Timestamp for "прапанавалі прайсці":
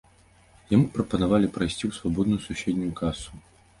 0.95-1.81